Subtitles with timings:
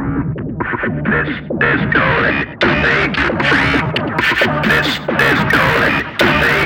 [0.00, 3.76] This is going to make you free.
[4.64, 6.59] This is going to make you free.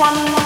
[0.00, 0.39] one.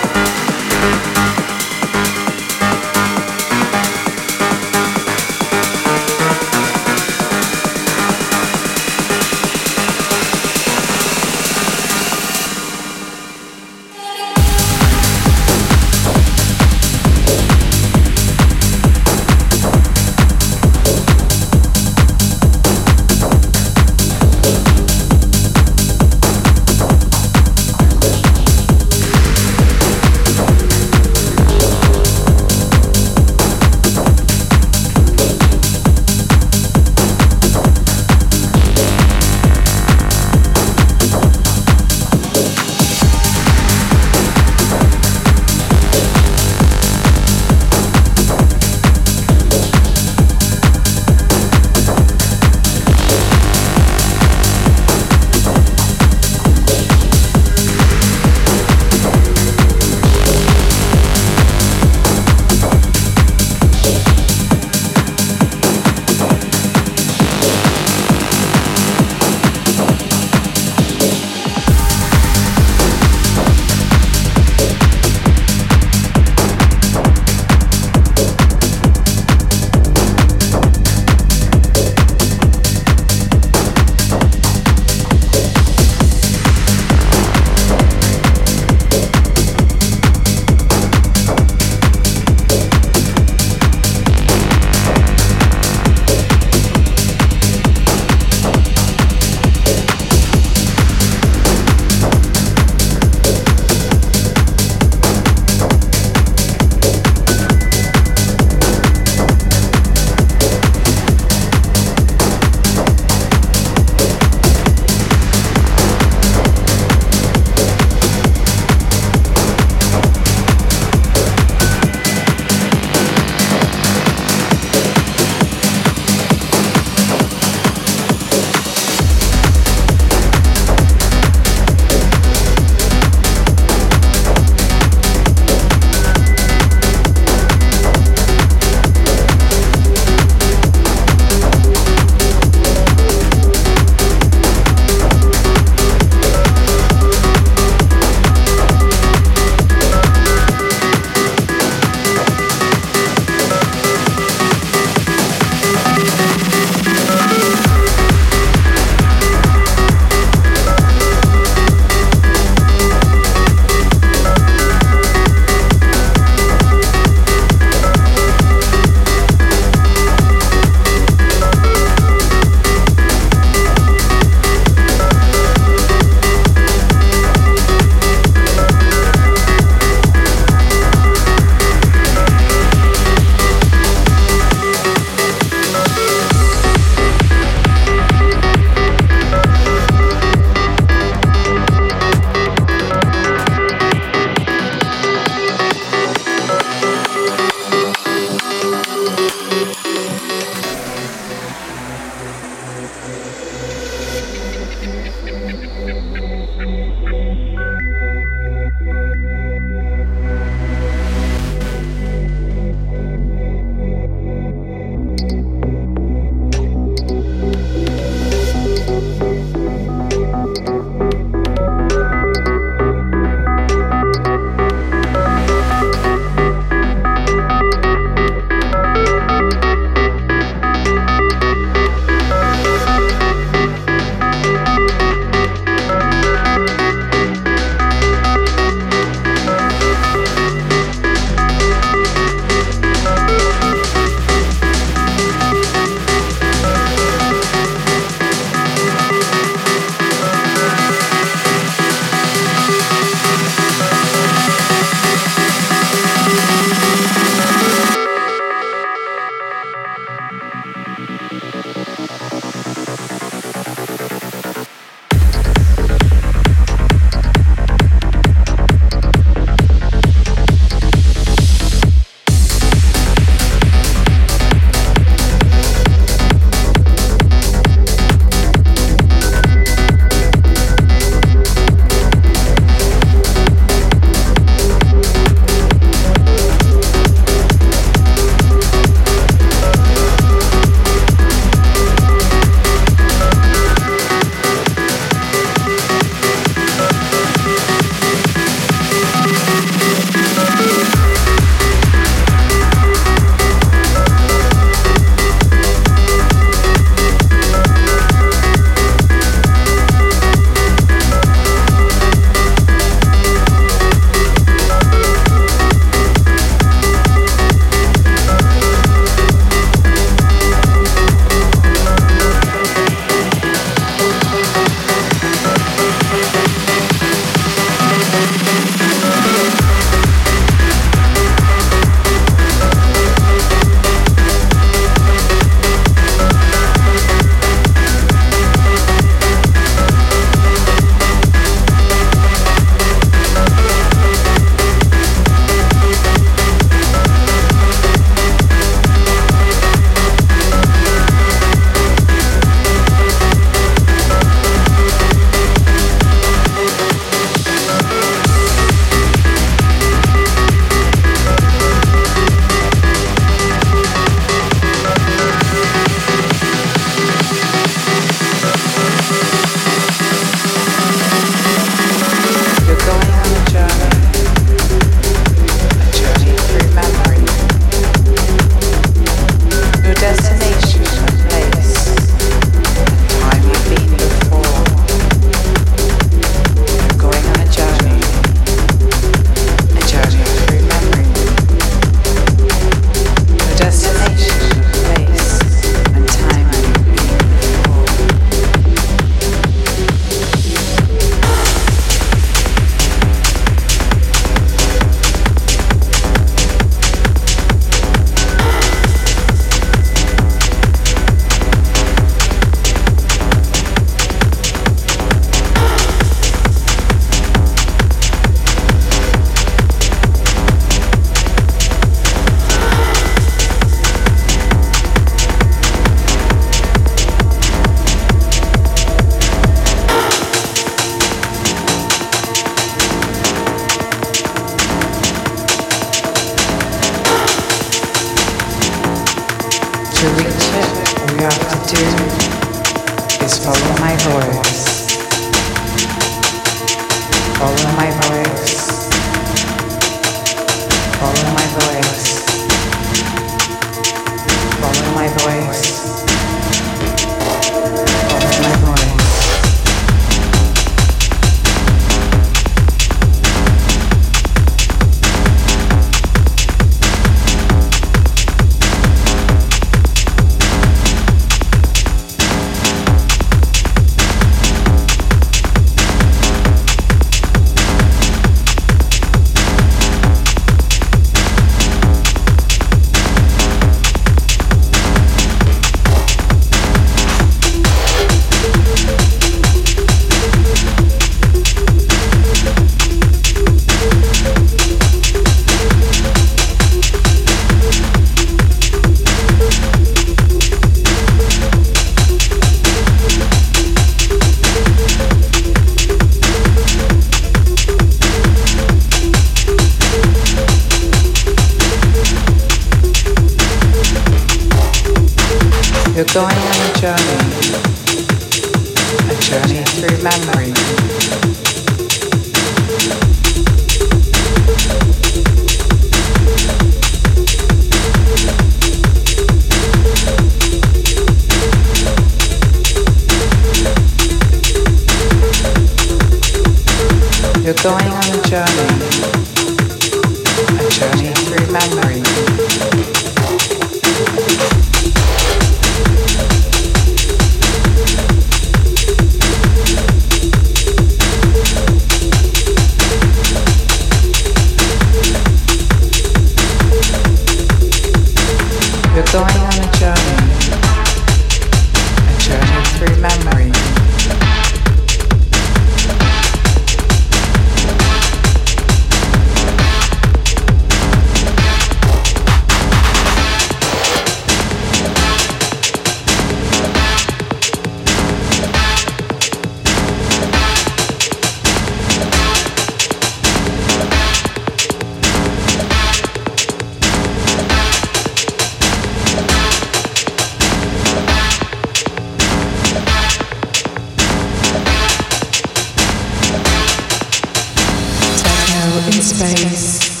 [599.02, 600.00] Space.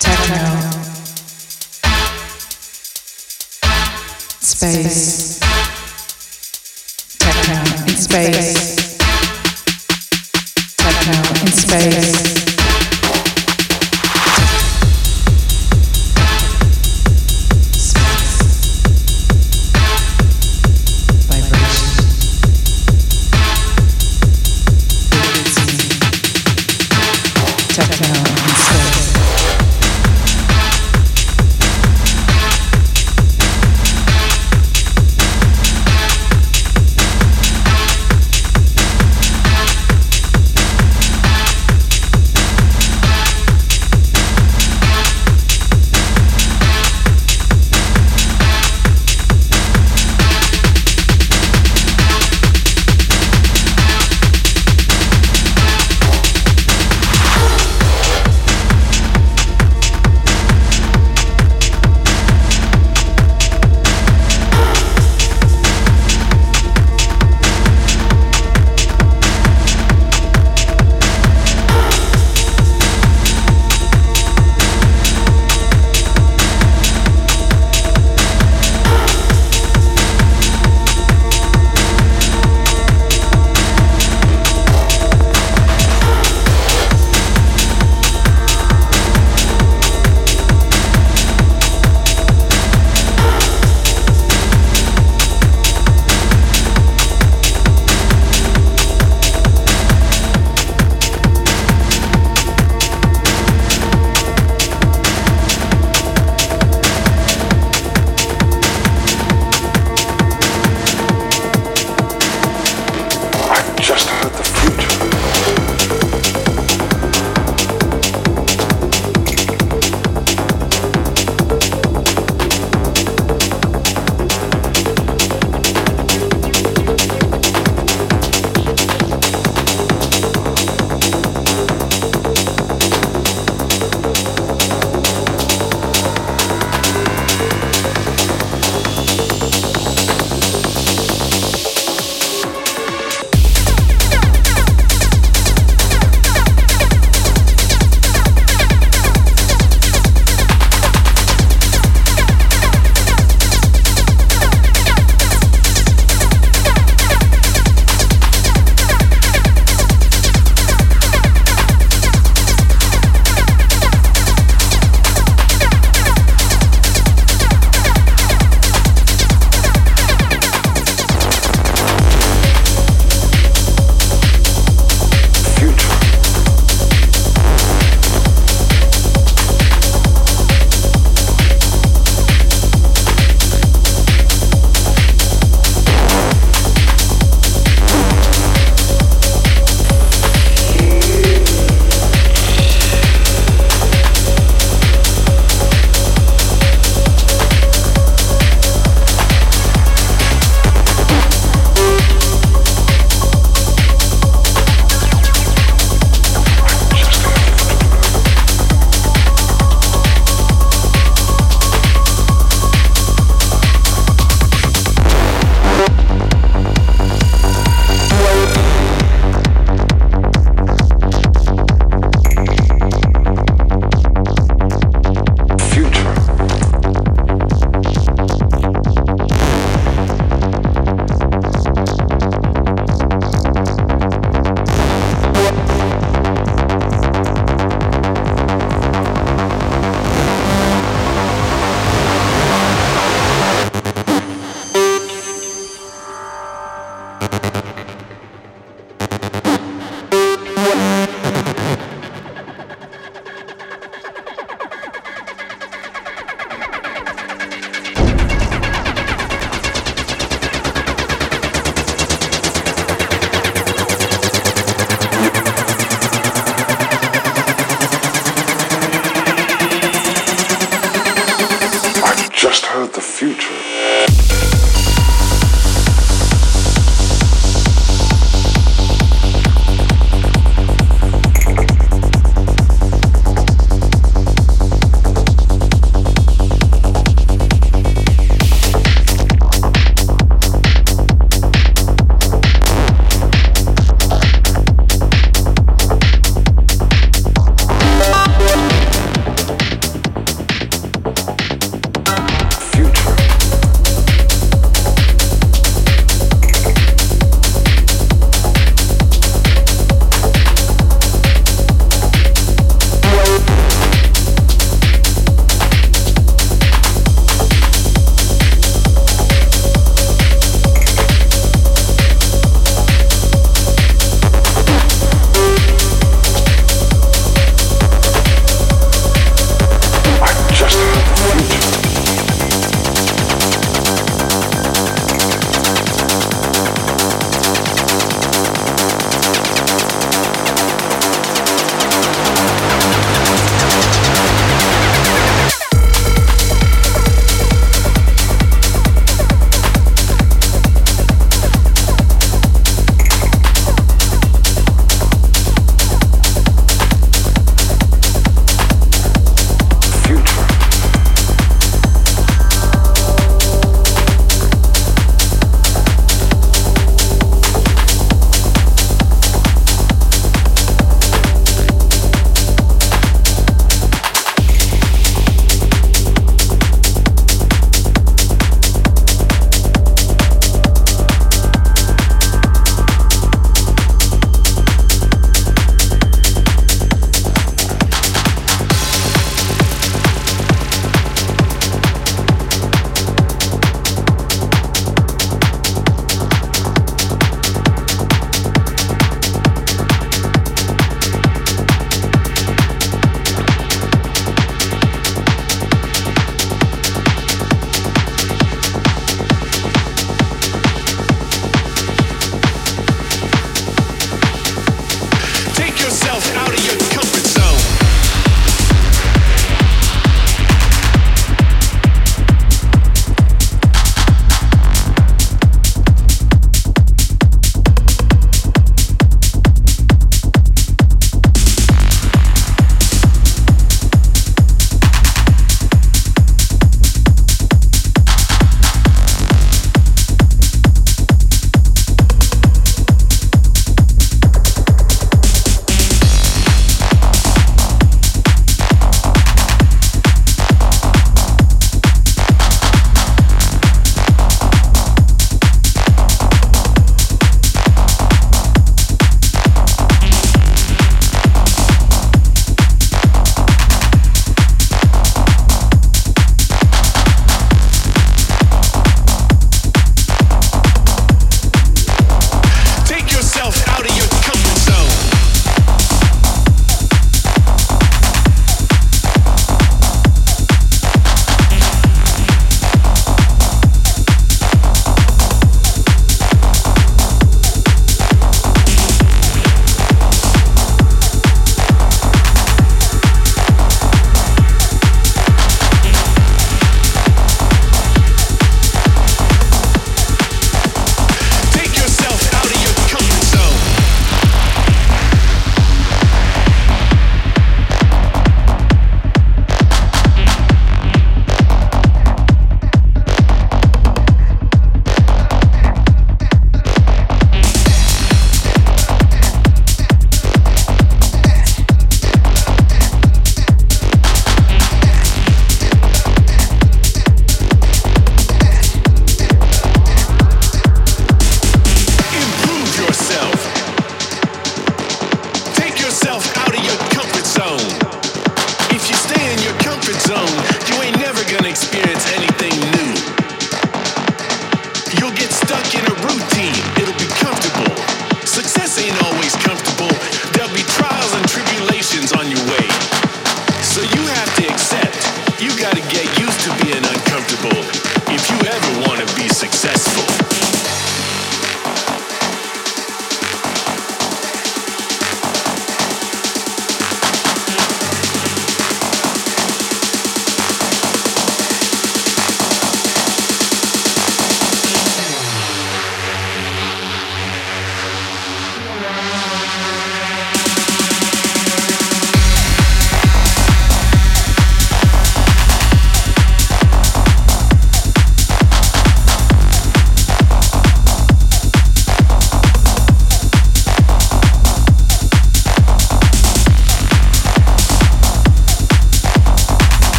[0.00, 0.70] Techno.
[4.40, 5.31] Space.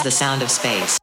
[0.00, 0.99] Is the sound of space.